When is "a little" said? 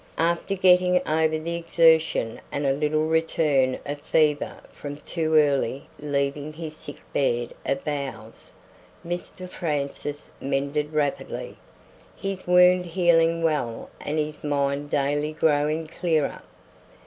2.65-3.05